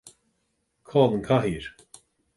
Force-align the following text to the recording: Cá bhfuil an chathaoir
Cá 0.89 1.03
bhfuil 1.03 1.13
an 1.19 1.23
chathaoir 1.29 1.65